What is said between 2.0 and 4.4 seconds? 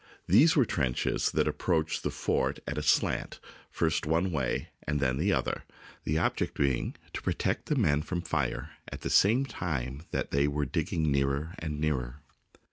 the fort at a slant, first one